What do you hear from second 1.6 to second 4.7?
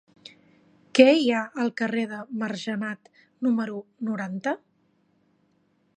al carrer de Margenat número noranta?